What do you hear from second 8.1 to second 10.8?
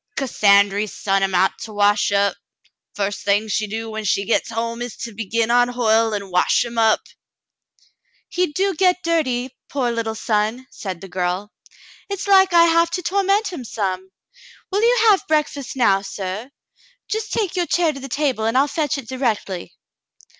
"He do get that dirty, poor little son,"